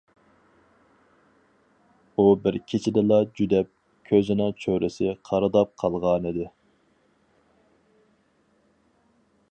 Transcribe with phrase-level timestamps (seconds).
[2.21, 3.69] ئۇ بىر كېچىدىلا جۈدەپ،
[4.11, 6.49] كۆزىنىڭ چۆرىسى قارىداپ قالغانىدى.